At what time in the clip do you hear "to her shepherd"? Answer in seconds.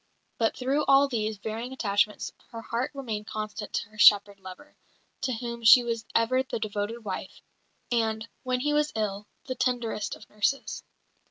3.73-4.39